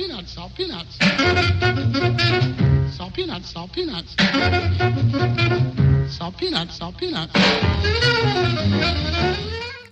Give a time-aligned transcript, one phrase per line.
[0.00, 0.96] peanuts, salt peanuts.
[2.96, 4.16] Salt peanuts, salt peanuts.
[6.08, 7.34] Salt peanuts, salt peanuts.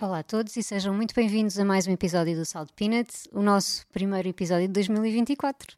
[0.01, 3.43] Olá a todos e sejam muito bem-vindos a mais um episódio do Salt Peanuts, o
[3.43, 5.77] nosso primeiro episódio de 2024.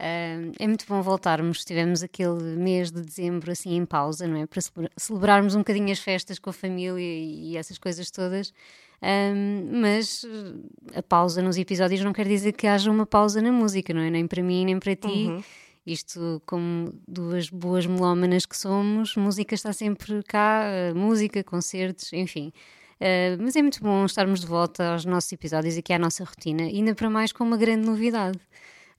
[0.00, 1.64] Uh, é muito bom voltarmos.
[1.64, 4.46] Tivemos aquele mês de dezembro assim em pausa, não é?
[4.46, 4.60] Para
[4.96, 8.52] celebrarmos um bocadinho as festas com a família e essas coisas todas.
[9.04, 10.24] Um, mas
[10.94, 14.08] a pausa nos episódios não quer dizer que haja uma pausa na música, não é?
[14.08, 15.26] Nem para mim, nem para ti.
[15.26, 15.42] Uhum.
[15.86, 22.50] Isto, como duas boas melómanas que somos, música está sempre cá, música, concertos, enfim.
[22.94, 26.62] Uh, mas é muito bom estarmos de volta aos nossos episódios, aqui à nossa rotina,
[26.62, 28.38] ainda para mais com uma grande novidade.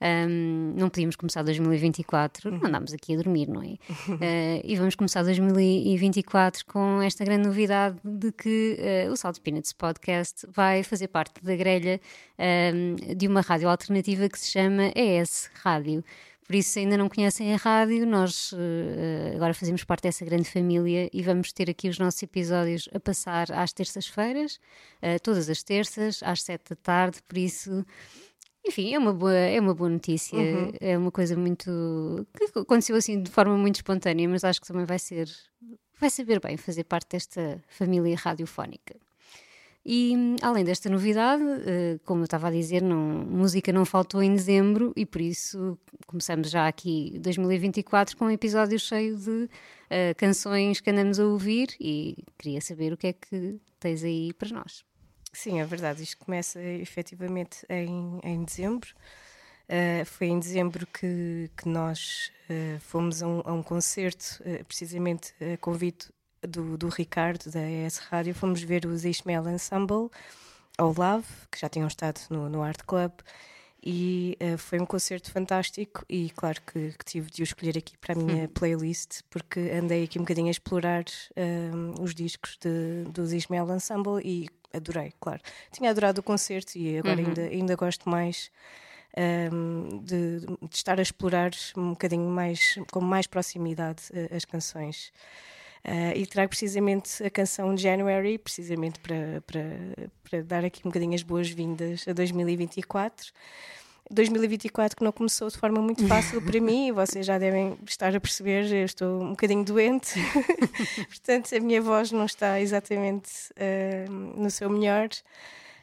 [0.02, 2.60] Um, não podíamos começar 2024, uhum.
[2.60, 3.76] não andámos aqui a dormir, não é?
[4.10, 8.78] Uh, e vamos começar 2024 com esta grande novidade de que
[9.08, 12.00] uh, o Salt Peanuts Podcast vai fazer parte da grelha
[12.74, 16.04] um, de uma rádio alternativa que se chama ES Rádio.
[16.46, 20.48] Por isso, se ainda não conhecem a rádio, nós uh, agora fazemos parte dessa grande
[20.48, 24.60] família e vamos ter aqui os nossos episódios a passar às terças-feiras,
[25.02, 27.18] uh, todas as terças, às sete da tarde.
[27.28, 27.84] Por isso,
[28.66, 30.38] enfim, é uma boa, é uma boa notícia.
[30.38, 30.72] Uhum.
[30.80, 32.28] É uma coisa muito.
[32.36, 35.30] que aconteceu assim de forma muito espontânea, mas acho que também vai ser.
[36.00, 38.96] vai saber bem fazer parte desta família radiofónica.
[39.88, 44.34] E além desta novidade, eh, como eu estava a dizer, não, música não faltou em
[44.34, 45.78] dezembro e por isso
[46.08, 51.76] começamos já aqui 2024 com um episódio cheio de uh, canções que andamos a ouvir
[51.80, 54.84] e queria saber o que é que tens aí para nós.
[55.36, 56.02] Sim, é verdade.
[56.02, 58.90] Isto começa efetivamente em, em dezembro.
[59.66, 64.64] Uh, foi em dezembro que, que nós uh, fomos a um, a um concerto, uh,
[64.64, 66.10] precisamente a convite
[66.42, 68.34] do, do Ricardo, da ES Rádio.
[68.34, 70.10] Fomos ver os Ismael Ensemble
[70.78, 73.12] ao Love, que já tinham estado no, no Art Club.
[73.88, 76.04] E foi um concerto fantástico.
[76.10, 80.06] E claro que, que, tive de o escolher aqui para a minha playlist, porque andei
[80.06, 81.06] aqui um bocadinho a explorar
[82.00, 85.42] os discos de, dos Ismael Ensemble e adorei, claro.
[85.72, 87.28] Tinha adorado o concerto e agora uhum.
[87.28, 88.52] ainda, ainda gosto mais
[89.18, 95.12] um, de, de, estar a explorar um bocadinho mais, com mais proximidade uh, as canções.
[95.86, 101.14] Uh, e trago precisamente a canção January, precisamente para, para, para dar aqui um bocadinho
[101.14, 103.32] as boas-vindas a 2024.
[104.12, 108.20] 2024 que não começou de forma muito fácil para mim, vocês já devem estar a
[108.20, 110.14] perceber, eu estou um bocadinho doente,
[111.10, 115.10] portanto a minha voz não está exatamente uh, no seu melhor.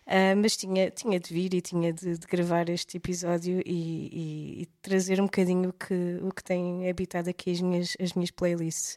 [0.07, 4.63] Uh, mas tinha, tinha de vir e tinha de, de gravar este episódio e, e,
[4.63, 8.33] e, trazer um bocadinho o que, o que tem habitado aqui as minhas, as minhas
[8.33, 8.97] playlists.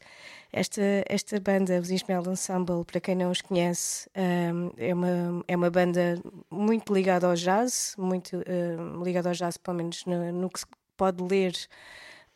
[0.52, 5.56] Esta, esta banda, os Ismael Ensemble, para quem não os conhece, um, é, uma, é
[5.56, 10.50] uma banda muito ligada ao jazz, muito um, ligada ao jazz, pelo menos no, no
[10.50, 10.66] que se
[10.98, 11.54] pode ler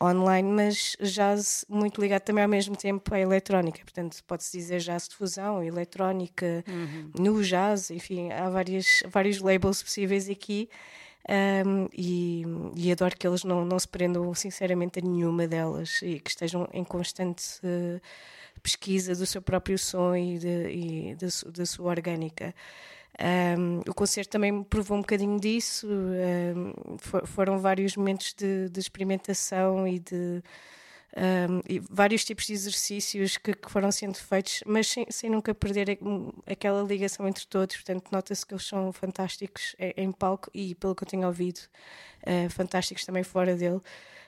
[0.02, 3.80] online, mas jazz muito ligado também ao mesmo tempo à eletrónica.
[3.84, 7.12] Portanto, pode-se dizer jazz de fusão, eletrónica, uhum.
[7.20, 10.70] no jazz, enfim, há várias, vários labels possíveis aqui.
[11.30, 12.44] Um, e,
[12.76, 16.68] e, adoro que eles não, não se prendam sinceramente a nenhuma delas e que estejam
[16.74, 18.02] em constante uh,
[18.64, 22.56] pesquisa do seu próprio som e, de, e da, da sua orgânica.
[23.20, 25.88] Um, o concerto também me provou um bocadinho disso.
[25.88, 30.42] Um, for, foram vários momentos de, de experimentação e de
[31.18, 35.56] um, e vários tipos de exercícios que, que foram sendo feitos, mas sem, sem, nunca
[35.56, 35.98] perder
[36.46, 37.76] aquela ligação entre todos.
[37.78, 41.60] Portanto, nota-se que eles são fantásticos em palco e, pelo que eu tenho ouvido,
[42.24, 43.82] uh, fantásticos também fora dele.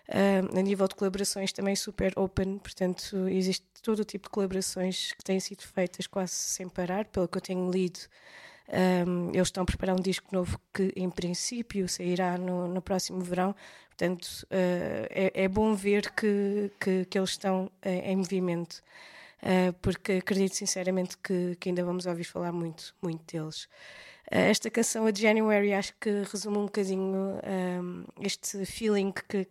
[0.10, 5.14] Uh, a nível de colaborações também super open, portanto existe todo o tipo de colaborações
[5.14, 8.00] que têm sido feitas quase sem parar, pelo que eu tenho lido
[8.72, 13.20] um, eles estão a preparar um disco novo que, em princípio, sairá no, no próximo
[13.20, 13.54] verão.
[13.90, 18.82] Portanto, uh, é, é, bom ver que, que, que eles estão uh, em movimento,
[19.44, 23.68] uh, porque acredito sinceramente que, que, ainda vamos ouvir falar muito, muito deles.
[24.26, 29.48] esta canção, a January, acho que resume um bocadinho um, este feeling que,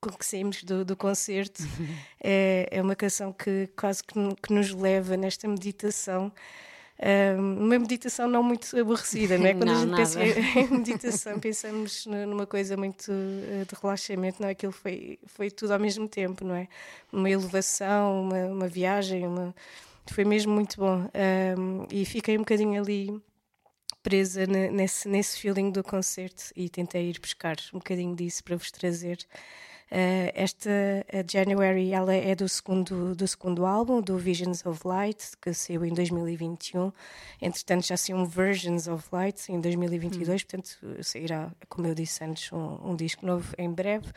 [0.00, 1.62] com que saímos do, do concerto.
[2.24, 6.32] é, é uma canção que quase que, que nos leva nesta meditação
[7.36, 9.54] uma meditação não muito aborrecida, não é?
[9.54, 10.02] Quando não, a gente nada.
[10.02, 10.20] pensa
[10.60, 14.52] em meditação, pensamos numa coisa muito uh, de relaxamento, não é?
[14.52, 16.68] Aquilo foi, foi tudo ao mesmo tempo, não é?
[17.12, 19.54] Uma elevação, uma, uma viagem, uma...
[20.06, 21.08] foi mesmo muito bom.
[21.58, 23.20] Um, e fiquei um bocadinho ali
[24.02, 28.70] presa nesse, nesse feeling do concerto e tentei ir buscar um bocadinho disso para vos
[28.70, 29.18] trazer.
[29.90, 30.70] Uh, esta
[31.30, 35.92] January ela é do segundo, do segundo álbum, do Visions of Light, que saiu em
[35.92, 36.90] 2021.
[37.40, 40.46] Entretanto, já saiu um Versions of Light em 2022, hum.
[40.46, 44.08] portanto, sairá, como eu disse antes, um, um disco novo em breve.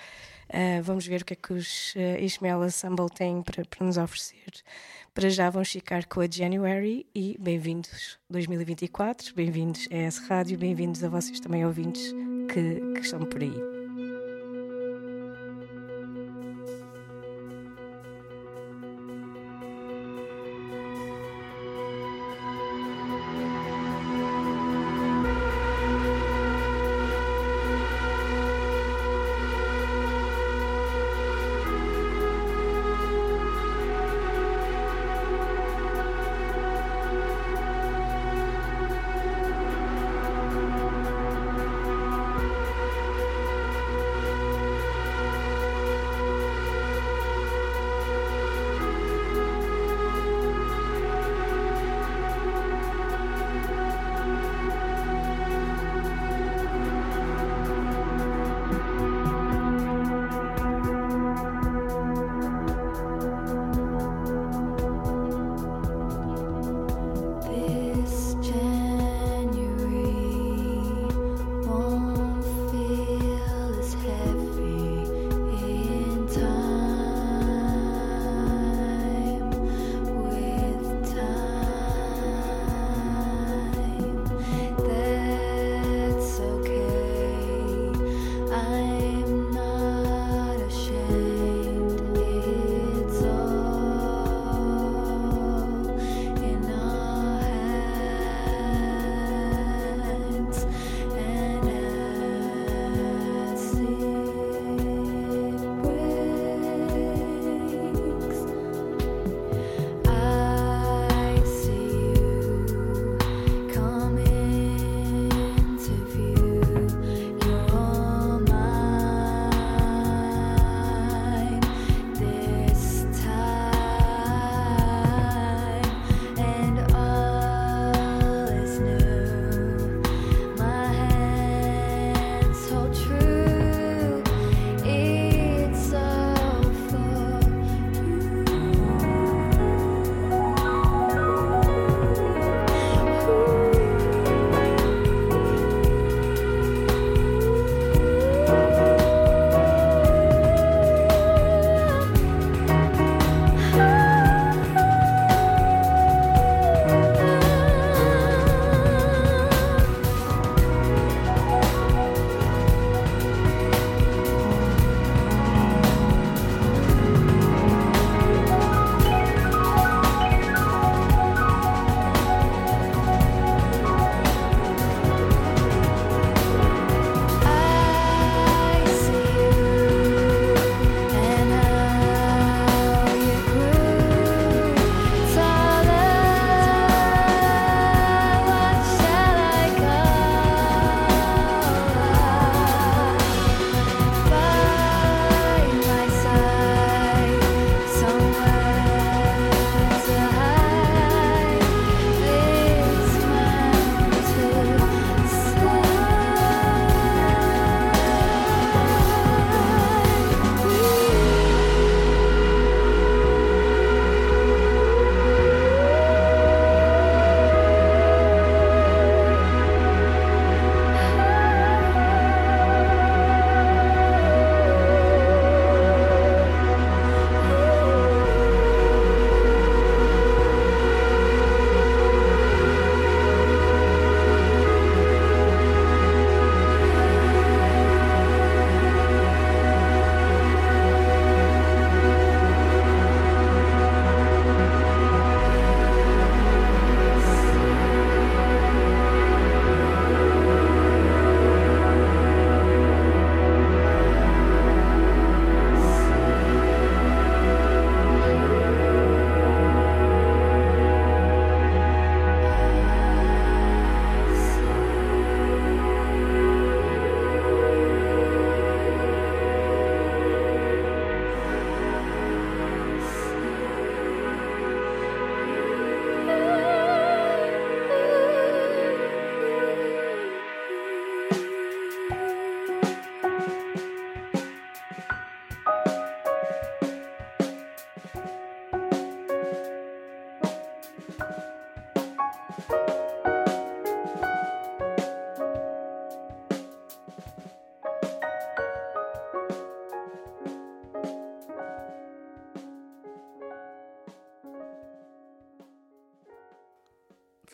[0.50, 3.98] Uh, vamos ver o que é que os uh, Ismael Assemble têm para, para nos
[3.98, 4.52] oferecer.
[5.13, 11.04] Para já vamos ficar com a January e bem-vindos 2024, bem-vindos a essa rádio, bem-vindos
[11.04, 12.13] a vocês também ouvintes
[12.54, 13.76] que, que estão por aí.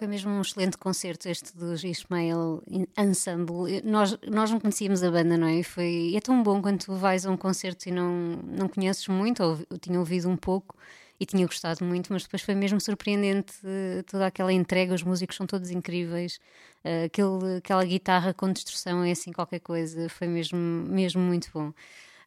[0.03, 2.61] Foi mesmo um excelente concerto este dos Ismael
[2.97, 3.81] Ensemble.
[3.85, 5.59] Nós, nós não conhecíamos a banda, não é?
[5.59, 8.11] E foi, é tão bom quando tu vais a um concerto e não,
[8.43, 10.75] não conheces muito, ou eu tinha ouvido um pouco
[11.17, 15.37] e tinha gostado muito, mas depois foi mesmo surpreendente uh, toda aquela entrega, os músicos
[15.37, 16.37] são todos incríveis,
[16.83, 21.71] uh, aquele, aquela guitarra com destrução é assim qualquer coisa, foi mesmo, mesmo muito bom.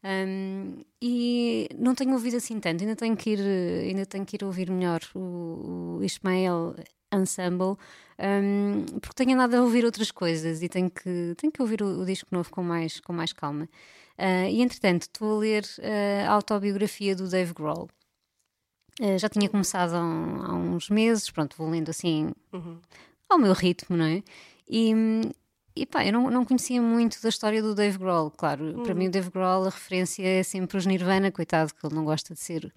[0.06, 4.44] Um, e não tenho ouvido assim tanto, ainda tenho que ir, ainda tenho que ir
[4.44, 6.76] ouvir melhor o, o Ismael
[7.12, 7.76] Ensemble,
[8.18, 12.02] um, porque tenho andado a ouvir outras coisas e tenho que, tenho que ouvir o,
[12.02, 13.68] o disco novo com mais, com mais calma.
[14.16, 17.88] Uh, e entretanto, estou a ler uh, a autobiografia do Dave Grohl.
[19.00, 22.78] Uh, já tinha começado há, há, uns meses, pronto, vou lendo assim uhum.
[23.28, 24.22] ao meu ritmo, não é?
[24.68, 24.94] E,
[25.76, 28.64] e pá, eu não, não conhecia muito da história do Dave Grohl, claro.
[28.64, 28.82] Uhum.
[28.82, 32.04] Para mim, o Dave Grohl, a referência é sempre os Nirvana, coitado, que ele não
[32.04, 32.72] gosta de ser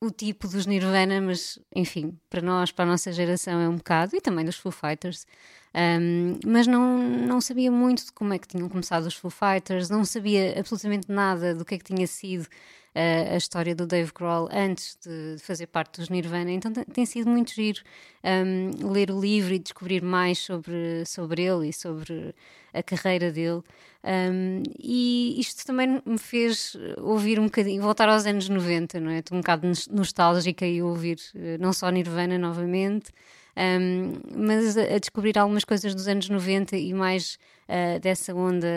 [0.00, 4.14] o tipo dos Nirvana, mas enfim, para nós, para a nossa geração, é um bocado,
[4.16, 5.26] e também dos Foo Fighters.
[5.74, 9.90] Um, mas não, não sabia muito de como é que tinham começado os Foo Fighters,
[9.90, 12.46] não sabia absolutamente nada do que é que tinha sido
[12.94, 17.52] a história do Dave Grohl antes de fazer parte dos Nirvana, então tem sido muito
[17.52, 17.80] giro
[18.22, 22.34] um, ler o livro e descobrir mais sobre, sobre ele e sobre
[22.72, 23.62] a carreira dele.
[24.04, 29.18] Um, e isto também me fez ouvir um bocadinho, voltar aos anos 90, não é?
[29.18, 33.10] Estou um bocado nostálgica e ouvir eh, não só Nirvana novamente,
[33.56, 38.68] um, mas a, descobrir algumas coisas dos anos 90 e mais uh, dessa onda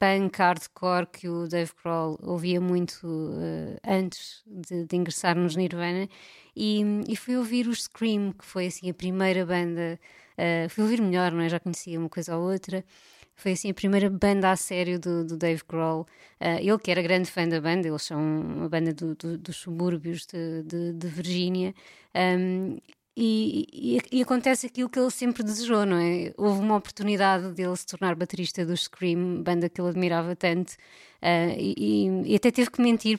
[0.00, 6.08] punk hardcore que o Dave Grohl ouvia muito uh, antes de, de, ingressar nos Nirvana
[6.56, 10.00] e, e fui ouvir o Scream, que foi assim a primeira banda,
[10.38, 11.50] uh, fui ouvir melhor, não é?
[11.50, 12.82] Já conhecia uma coisa ou outra.
[13.36, 16.06] Foi assim a primeira banda a sério do, do Dave Grohl.
[16.40, 19.56] Uh, ele que era grande fã da banda, eles são uma banda do, do, dos
[19.56, 21.74] subúrbios de, de, de Virgínia.
[22.14, 22.78] Um,
[23.22, 26.32] e, e, e, acontece aquilo que ele sempre desejou, não é?
[26.38, 31.54] Houve uma oportunidade dele se tornar baterista do Scream, banda que ele admirava tanto, uh,
[31.58, 33.18] e, e, até teve que mentir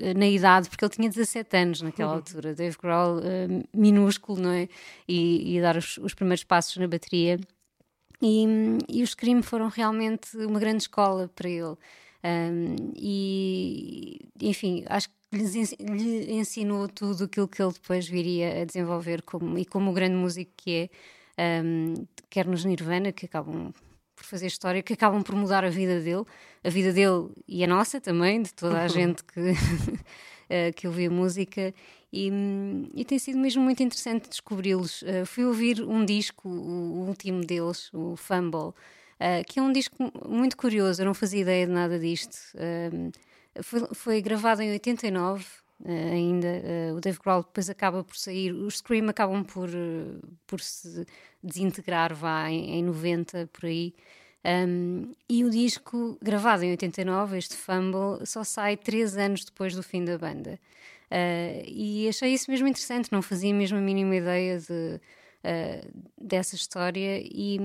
[0.00, 2.16] eh, na idade, porque ele tinha 17 anos naquela uhum.
[2.18, 2.54] altura.
[2.54, 4.68] Dave Grohl, uh, minúsculo, não é?
[5.08, 7.40] E, e dar os, os, primeiros passos na bateria.
[8.22, 8.46] E,
[8.88, 11.76] e os Scream foram realmente uma grande escola para ele.
[12.24, 19.22] Um, e, enfim, acho que lhe ensinou tudo aquilo que ele depois viria a desenvolver
[19.22, 20.90] como, e como o grande músico que
[21.36, 21.94] é, um,
[22.30, 23.72] quer nos Nirvana, que acabam
[24.16, 26.24] por fazer história, que acabam por mudar a vida dele,
[26.64, 31.10] a vida dele e a nossa também, de toda a gente que, uh, que ouvia
[31.10, 31.72] música.
[32.12, 32.30] E,
[32.94, 35.02] e, tem sido mesmo muito interessante descobri-los.
[35.02, 39.70] Uh, fui ouvir um disco, o, o último deles, o Fumble, uh, que é um
[39.70, 39.94] disco
[40.26, 42.36] muito curioso, eu não fazia ideia de nada disto.
[42.54, 43.12] Uh,
[43.62, 46.48] foi, foi gravado em 89, uh, eh, ainda.
[46.48, 48.52] Uh, o Dave Grohl depois acaba por sair.
[48.52, 51.06] Os Scream acabam por, uh, por se
[51.42, 53.94] desintegrar, vá, em, em 90, por aí.
[54.44, 59.82] Um, e o disco, gravado em 89, este Fumble, só sai três anos depois do
[59.82, 60.58] fim da banda.
[61.10, 65.00] Uh, e achei isso mesmo interessante, não fazia mesmo a mínima ideia de,
[65.44, 67.20] uh, dessa história.
[67.22, 67.58] E,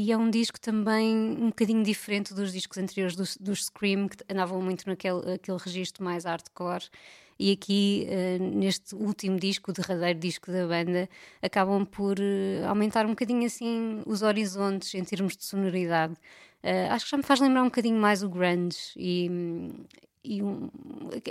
[0.00, 4.18] e é um disco também um bocadinho diferente dos discos anteriores dos do Scream, que
[4.30, 6.84] andavam muito naquele aquele registro mais hardcore.
[7.36, 11.08] E aqui, uh, neste último disco, o derradeiro disco da banda,
[11.42, 16.14] acabam por uh, aumentar um bocadinho assim os horizontes em termos de sonoridade.
[16.62, 19.28] Uh, acho que já me faz lembrar um bocadinho mais o grunge e,
[20.24, 20.70] e um,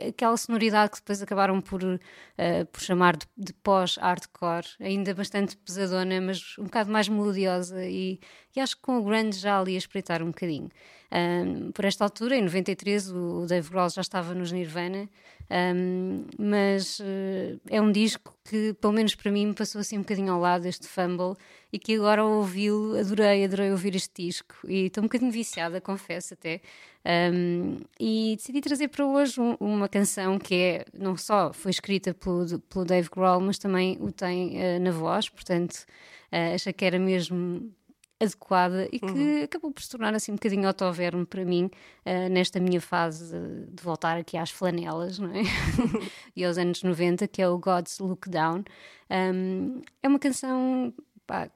[0.07, 6.19] aquela sonoridade que depois acabaram por, uh, por chamar de, de pós-hardcore, ainda bastante pesadona,
[6.21, 8.19] mas um bocado mais melodiosa e,
[8.55, 10.69] e acho que com o grunge já ali a espreitar um bocadinho.
[11.09, 15.09] Um, por esta altura, em 93, o, Dave Grohl já estava nos Nirvana,
[15.49, 20.01] um, mas uh, é um disco que, pelo menos para mim, me passou assim um
[20.01, 21.35] bocadinho ao lado, este Fumble,
[21.71, 24.55] e que agora ouvi-lo, adorei, adorei ouvir este disco.
[24.67, 26.61] E estou um bocadinho viciada, confesso até.
[27.07, 32.13] Um, e decidi trazer para hoje um, uma canção que é, não só foi escrita
[32.13, 35.85] pelo, pelo Dave Grohl, mas também o tem uh, na voz, portanto,
[36.33, 37.71] uh, achei que era mesmo
[38.19, 39.43] adequada e que uhum.
[39.43, 41.69] acabou por se tornar assim um bocadinho autoverme para mim
[42.05, 43.33] uh, nesta minha fase
[43.69, 45.43] de voltar aqui às flanelas não é?
[46.35, 48.63] e aos anos 90 que é o God's Look Down
[49.11, 50.91] um, é uma canção
[51.27, 51.47] pá,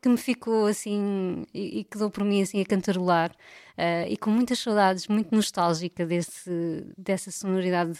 [0.00, 4.16] que me ficou assim e, e que dou por mim assim a cantarolar uh, e
[4.16, 7.98] com muitas saudades, muito nostálgica desse, dessa sonoridade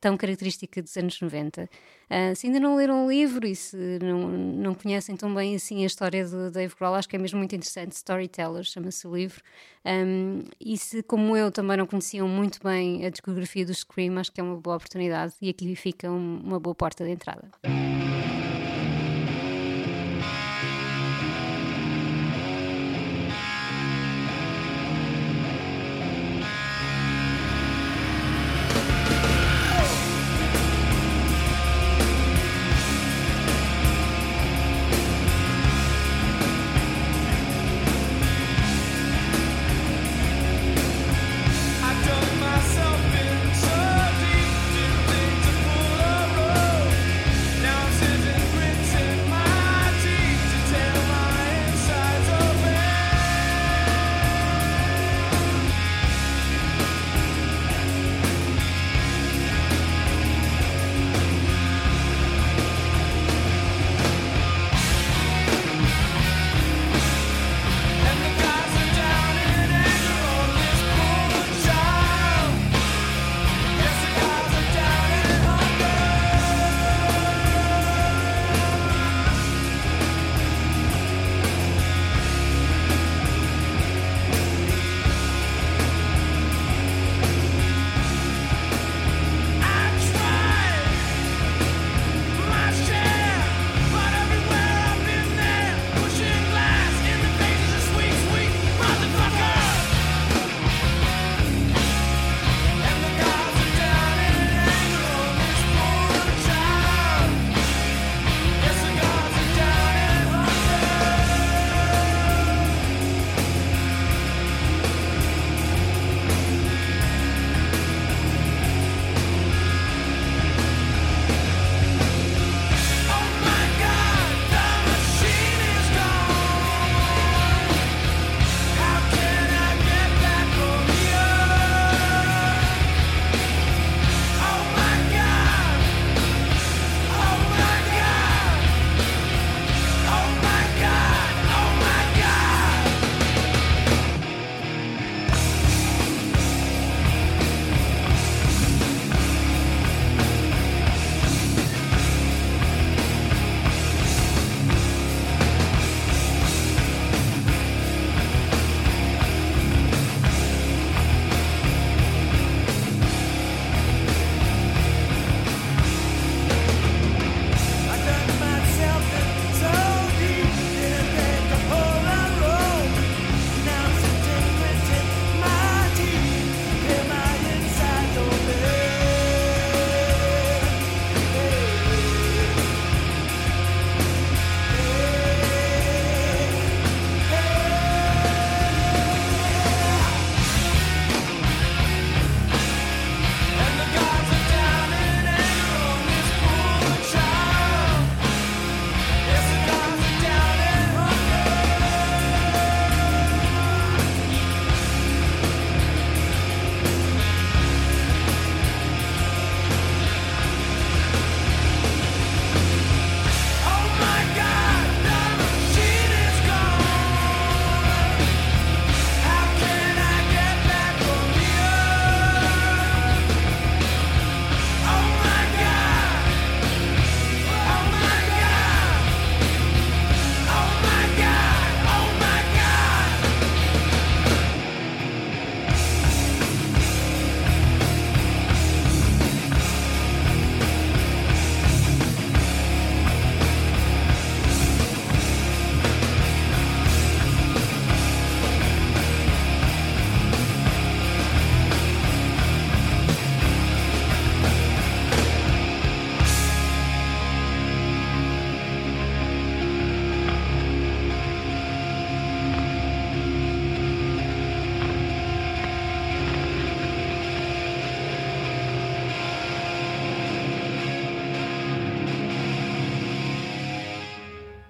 [0.00, 1.64] tão característica dos anos 90.
[1.64, 1.68] Uh,
[2.10, 5.82] ah, se ainda não leram o livro e se não, não conhecem tão bem assim
[5.82, 7.92] a história do Dave Grohl, acho que é mesmo muito interessante.
[7.92, 9.42] Storyteller chama-se o livro.
[9.84, 14.32] Um, e se, como eu, também não conheciam muito bem a discografia do Scream, acho
[14.32, 17.50] que é uma boa oportunidade e aqui fica um, uma boa porta de entrada.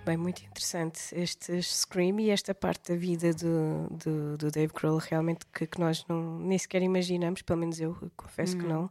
[0.09, 4.97] Bem, muito interessante este Scream e esta parte da vida do, do, do Dave Grohl
[4.97, 8.63] realmente que, que, nós não, nem sequer imaginamos, pelo menos eu confesso uhum.
[8.63, 8.91] que não.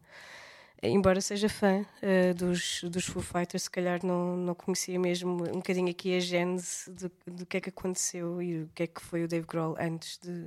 [0.84, 5.58] Embora seja fã uh, dos, dos Foo Fighters, se calhar não, não conhecia mesmo um
[5.58, 9.01] bocadinho aqui a gênese do, do que é que aconteceu e o que é que
[9.01, 10.45] foi o Dave Grohl antes de,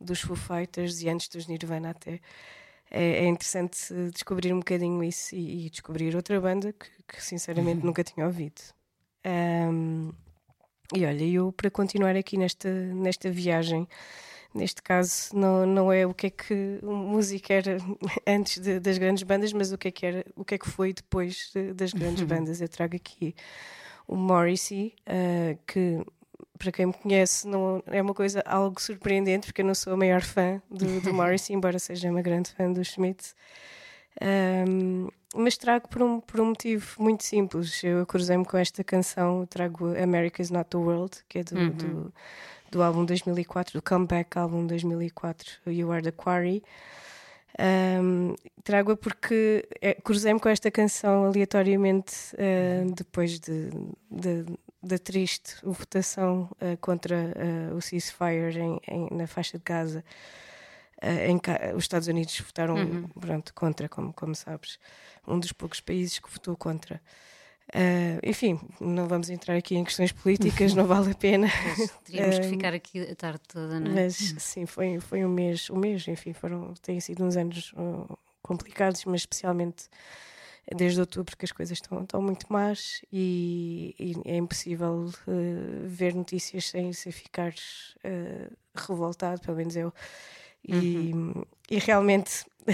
[0.00, 2.20] dos Foo Fighters e antes dos Nirvana até.
[2.90, 8.02] É, é interessante descobrir um bocadinho isso e, descobrir outra banda que, que sinceramente nunca
[8.02, 8.60] tinha ouvido.
[9.26, 10.12] Um,
[10.94, 13.88] e olha, eu para continuar aqui nesta, nesta viagem
[14.54, 17.76] neste caso não, não é o que é que música era
[18.26, 20.68] antes de, das grandes bandas, mas o que é que era, o que é que
[20.68, 22.28] foi depois de, das grandes uhum.
[22.28, 22.60] bandas.
[22.60, 23.34] Eu trago aqui
[24.06, 26.00] o Morrissey, uh, que
[26.56, 29.96] para quem me conhece não é uma coisa algo surpreendente porque eu não sou a
[29.96, 33.34] maior fã do, do Morrissey, embora seja uma grande fã dos Smiths.
[34.22, 37.82] Um, mas trago por um, por um motivo muito simples.
[37.82, 41.70] Eu cruzei-me com esta canção, trago America's Not the World, que é do, uhum.
[41.70, 42.14] do
[42.74, 46.62] do álbum 2004, do comeback álbum 2004, You Are the Quarry.
[47.56, 53.70] Um, Trago-a porque é, cruzei-me com esta canção aleatoriamente uh, depois de,
[54.10, 54.44] de,
[54.82, 60.04] da triste votação uh, contra uh, o ceasefire em, em, na faixa de Gaza.
[61.04, 61.40] Em,
[61.76, 63.08] os Estados Unidos votaram uhum.
[63.08, 64.78] pronto, contra, como, como sabes,
[65.26, 67.00] um dos poucos países que votou contra.
[67.68, 71.48] Uh, enfim, não vamos entrar aqui em questões políticas, não vale a pena.
[71.78, 74.04] Mas teríamos uh, que ah, ficar aqui a tarde toda, não é?
[74.04, 78.18] Mas sim, foi, foi um mês, um mês, enfim, foram, têm sido uns anos uh,
[78.42, 79.88] complicados, mas especialmente
[80.74, 85.12] desde outubro que as coisas estão, estão muito más e, e é impossível
[85.84, 87.52] ver notícias sem, sem ficar
[88.74, 89.92] revoltado, pelo menos eu.
[90.66, 91.44] E, uhum.
[91.70, 92.44] e realmente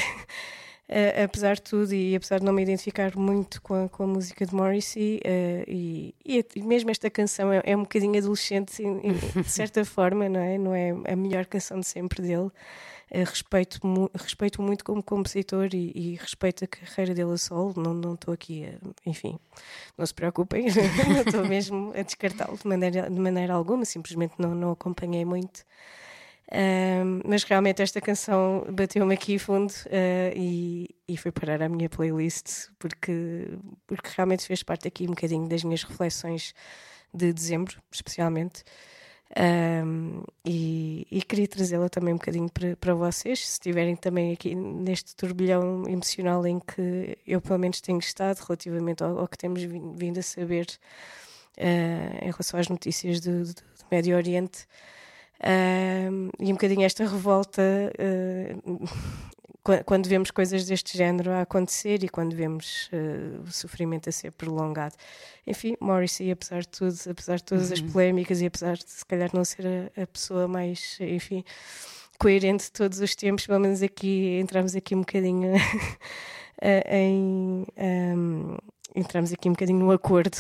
[0.91, 4.07] uh, apesar de tudo e apesar de não me identificar muito com a, com a
[4.07, 9.51] música de Morrissey, uh, e, e, mesmo esta canção é, é um bocadinho adolescente, de
[9.51, 10.59] certa forma, não é?
[10.59, 12.51] Não é a melhor canção de sempre dele.
[13.13, 17.75] Uh, respeito, mu respeito muito como compositor e, e, respeito a carreira dele a solo.
[17.77, 19.39] Não estou aqui, a, enfim,
[19.99, 24.55] não se preocupem, não estou mesmo a descartá-lo de maneira, de maneira alguma, simplesmente não,
[24.55, 25.65] não acompanhei muito.
[27.25, 32.69] Mas realmente esta canção bateu-me aqui fundo uh, e, e foi parar a minha playlist
[32.79, 33.49] porque,
[33.87, 36.53] porque realmente fez parte aqui um bocadinho das minhas reflexões
[37.15, 38.65] de dezembro, especialmente.
[39.37, 44.57] Um, e, e, queria trazê-la também um bocadinho para, para vocês, se estiverem também aqui
[44.57, 49.63] neste turbilhão emocional em que eu pelo menos tenho estado relativamente ao, ao que temos
[49.63, 50.67] vindo a saber
[51.59, 54.67] uh, em relação às notícias do, do, do Médio Oriente.
[55.41, 58.89] Uh, e um bocadinho esta revolta uh,
[59.87, 64.33] quando vemos coisas deste género a acontecer e quando vemos uh, o sofrimento a ser
[64.33, 64.95] prolongado.
[65.47, 67.73] Enfim, Morrissey, apesar de tudo, apesar de todas uhum.
[67.73, 71.43] as polémicas e apesar de se calhar não ser a, a, pessoa mais, enfim,
[72.19, 75.53] coerente de todos os tempos, pelo menos aqui entramos aqui um bocadinho
[76.91, 77.67] em.
[77.79, 78.57] Um,
[78.95, 80.37] entramos aqui um bocadinho num acordo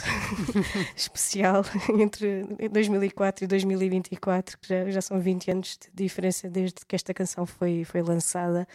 [0.97, 1.65] especial
[1.99, 7.15] entre 2004 e 2024, que já, já, são 20 anos de diferença desde que esta
[7.15, 8.67] canção foi, foi lançada.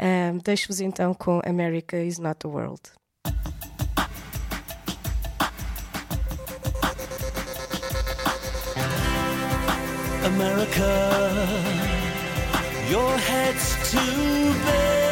[0.00, 2.80] Um, Deixo-vos então com America is Not the World.
[10.24, 11.48] America,
[12.88, 15.07] your head's too big.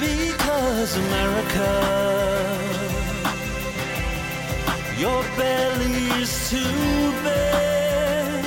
[0.00, 1.70] Because America,
[4.98, 8.44] your belly's too big,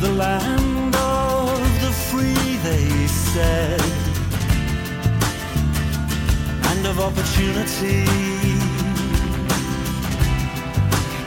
[0.00, 1.19] the land they
[3.10, 3.80] said,
[6.70, 8.04] and of opportunity.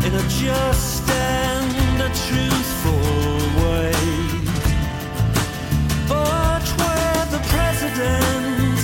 [0.05, 3.07] In a just and a truthful
[3.61, 3.93] way.
[6.07, 8.79] But where the president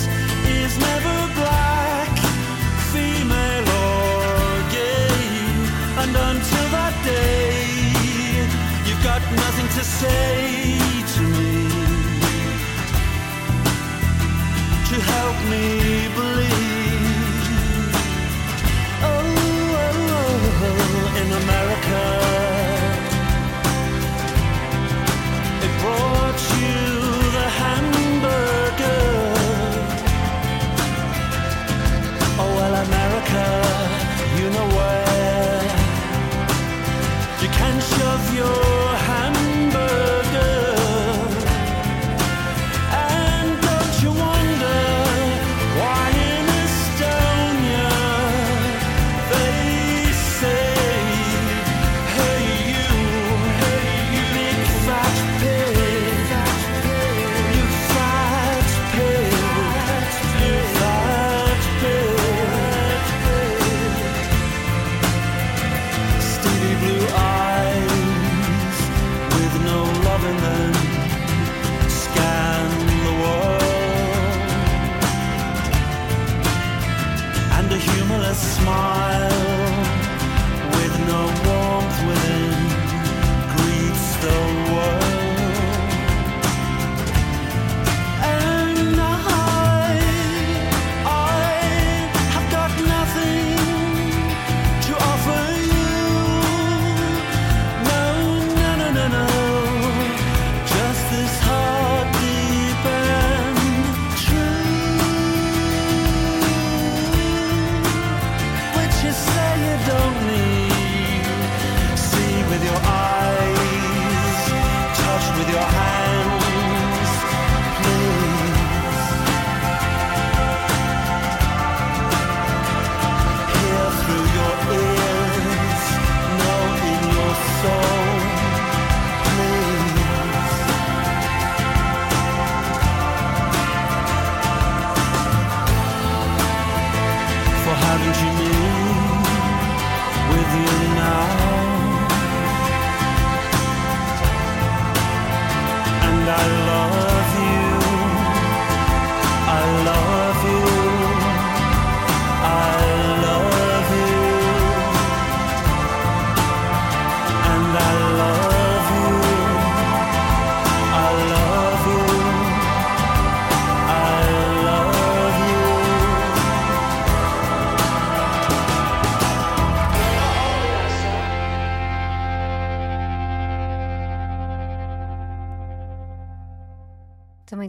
[0.60, 2.12] is never black,
[2.92, 5.20] female or gay,
[6.02, 7.52] and until that day,
[8.86, 10.79] you've got nothing to say
[15.48, 16.09] me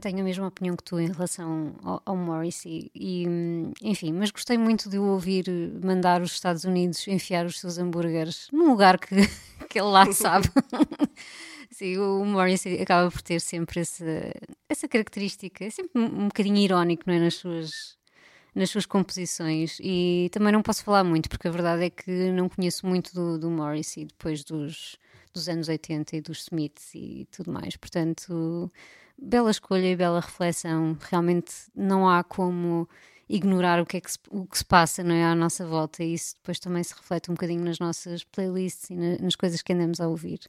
[0.01, 4.31] tenho a mesma opinião que tu em relação ao, ao Morrissey e, hum, enfim, mas
[4.31, 5.45] gostei muito de o ouvir
[5.83, 9.15] mandar os Estados Unidos enfiar os seus hambúrgueres num lugar que,
[9.69, 10.49] que ele lá sabe.
[11.71, 14.03] Sim, o Morrissey acaba por ter sempre essa,
[14.67, 17.99] essa característica, é sempre um, bocadinho irónico, não é, nas suas
[18.53, 22.49] nas suas composições e também não posso falar muito porque a verdade é que não
[22.49, 24.97] conheço muito do, do Morrissey depois dos,
[25.33, 28.69] dos anos 80 e dos Smiths e tudo mais, portanto
[29.21, 30.97] bela escolha e bela reflexão.
[31.09, 32.89] Realmente não há como
[33.29, 36.03] ignorar o que, é que se, o que se passa não é, à nossa volta
[36.03, 39.61] e isso depois também se reflete um bocadinho nas nossas playlists e na- nas coisas
[39.61, 40.39] que andamos a ouvir.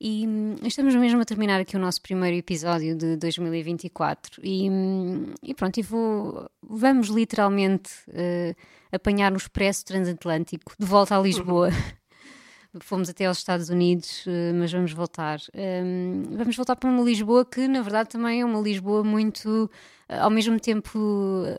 [0.00, 5.34] E hum, estamos mesmo a terminar aqui o nosso primeiro episódio de 2024 e, hum,
[5.42, 8.54] e pronto, e vou, vamos literalmente eh,
[8.90, 11.68] apanhar o expresso transatlântico de volta a Lisboa.
[12.78, 15.40] Fomos até aos Estados Unidos, eh, mas vamos voltar.
[15.54, 19.68] Hum, vamos voltar para uma Lisboa que, na verdade, também é uma Lisboa muito,
[20.08, 20.98] eh, ao mesmo tempo,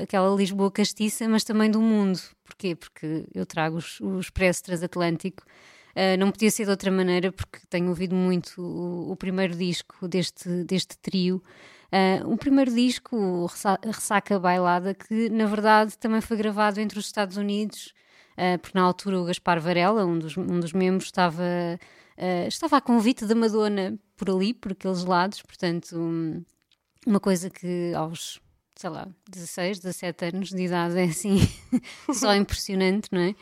[0.02, 2.20] aquela Lisboa castiça, mas também do mundo.
[2.46, 2.76] Porquê?
[2.76, 5.44] Porque eu trago o Expresso Transatlântico.
[5.92, 10.08] Uh, não podia ser de outra maneira, porque tenho ouvido muito o, o primeiro disco
[10.08, 11.44] deste, deste trio.
[11.92, 13.50] Uh, o primeiro disco,
[13.84, 17.94] Ressaca Bailada, que na verdade também foi gravado entre os Estados Unidos,
[18.58, 22.82] porque na altura o Gaspar Varela, um dos, um dos membros, estava, uh, estava a
[22.82, 26.44] convite da Madonna por ali, por aqueles lados, portanto, um,
[27.06, 28.40] uma coisa que aos,
[28.76, 31.38] sei lá, 16, 17 anos de idade é assim,
[32.14, 33.36] só impressionante, não é?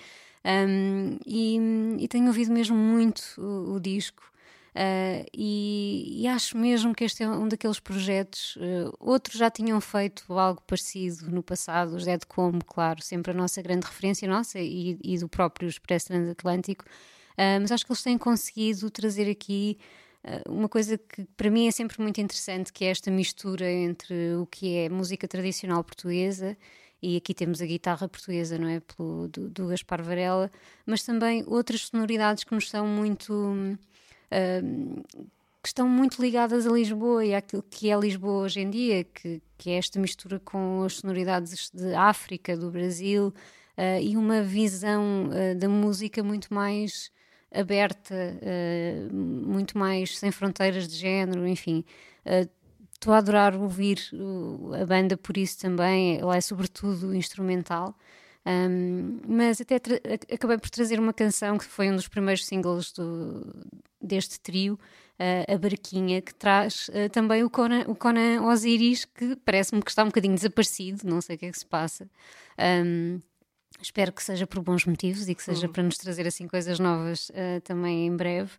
[0.46, 1.58] Um, e,
[2.00, 4.29] e tenho ouvido mesmo muito o, o disco.
[4.76, 8.56] Uh, e, e acho mesmo que este é um daqueles projetos.
[8.58, 13.36] uh, outros já tinham feito algo parecido no passado, os Dead Como, claro, sempre a
[13.36, 16.86] nossa grande referência nossa e, e do próprio Expresso Transatlântico.
[17.34, 19.78] Uh, mas acho que eles têm conseguido trazer aqui
[20.50, 24.46] uma coisa que para mim é sempre muito interessante, que é esta mistura entre o
[24.46, 26.58] que é música tradicional portuguesa
[27.02, 28.82] e aqui temos a guitarra portuguesa, não é?
[28.82, 30.52] Pelo, do, do Gaspar Varela,
[30.86, 33.78] mas também outras sonoridades que nos são muito.
[35.62, 39.42] Que estão muito ligadas a Lisboa e àquilo que é Lisboa hoje em dia, que,
[39.58, 43.34] que é esta mistura com as sonoridades de África, do Brasil,
[43.78, 47.12] ah, e uma visão ah, da música muito mais
[47.54, 51.86] aberta, ah, muito mais sem fronteiras de género, enfim.
[52.94, 54.00] Estou a adorar ouvir
[54.82, 57.96] a banda por isso também, ela é sobretudo instrumental.
[58.50, 59.76] Um, mas até
[60.34, 63.54] acabei por trazer uma canção que foi um dos primeiros singles do-
[64.02, 64.74] deste trio,
[65.20, 69.92] uh, a Barquinha, que traz uh, também o Conan, o Conan Osiris, que parece-me que
[69.92, 72.10] está um bocadinho desaparecido, não sei o que é que se passa.
[72.58, 73.20] Um,
[73.82, 77.30] espero que seja por bons motivos e que seja para nos trazer assim coisas novas
[77.30, 78.52] uh, também em breve.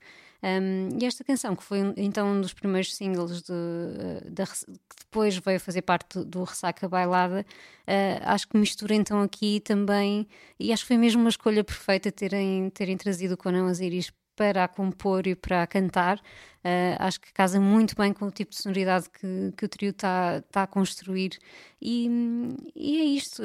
[0.42, 4.96] Um, e esta canção, que foi então um dos primeiros singles de, da Res- que
[5.04, 7.44] depois veio fazer parte do, do Ressaca Bailada,
[7.86, 10.26] uh, acho que mistura então aqui também,
[10.58, 14.64] e acho que foi mesmo uma escolha perfeita terem, terem trazido o Conan Osiris para
[14.64, 16.16] a compor e para a cantar.
[16.64, 19.90] Uh, acho que casa muito bem com o tipo de sonoridade que, que o trio
[19.90, 21.32] está tá a construir.
[21.78, 22.08] E,
[22.74, 23.42] e é isto.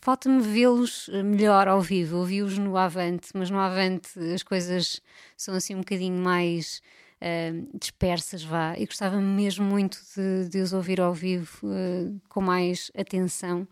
[0.00, 2.16] Falta-me vê-los melhor ao vivo.
[2.16, 5.00] Ouvi-os no Avante, mas no Avante as coisas
[5.36, 6.82] são assim um bocadinho mais
[7.22, 8.74] uh, dispersas, vá.
[8.76, 13.64] E gostava mesmo muito de, de os ouvir ao vivo uh, com mais atenção.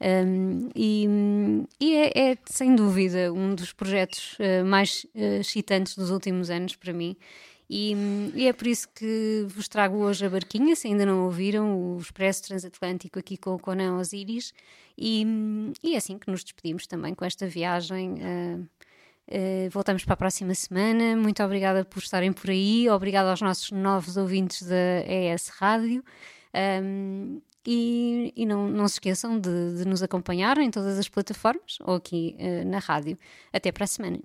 [0.00, 1.06] Um, e
[1.78, 6.74] e é, é, sem dúvida um dos projetos uh, mais uh, excitantes dos últimos anos
[6.76, 7.16] para mim.
[7.68, 7.94] E,
[8.34, 11.98] e, é por isso que vos trago hoje a barquinha, se ainda não ouviram, o
[11.98, 14.52] Expresso Transatlântico aqui com o Conan Osiris.
[14.98, 15.24] E,
[15.82, 18.14] e é assim que nos despedimos também com esta viagem.
[18.14, 21.14] Uh, voltamos para a próxima semana.
[21.14, 22.88] Muito obrigada por estarem por aí.
[22.90, 26.02] Obrigada aos nossos novos ouvintes da ES Rádio.
[26.54, 31.78] Um, e, e não, não, se esqueçam de, de, nos acompanhar em todas as plataformas
[31.82, 33.18] ou aqui uh, na rádio.
[33.52, 34.18] Até para a semana.